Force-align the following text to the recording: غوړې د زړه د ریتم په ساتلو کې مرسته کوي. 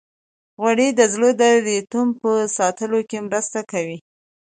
غوړې 0.61 0.89
د 0.99 1.01
زړه 1.13 1.29
د 1.41 1.43
ریتم 1.65 2.07
په 2.21 2.31
ساتلو 2.57 2.99
کې 3.09 3.17
مرسته 3.27 3.59
کوي. 3.71 3.97